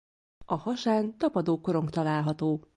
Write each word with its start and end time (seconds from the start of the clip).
A 0.45 0.55
hasán 0.55 1.17
tapadókorong 1.17 1.89
található. 1.89 2.67